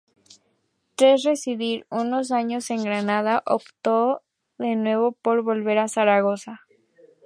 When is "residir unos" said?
1.21-2.31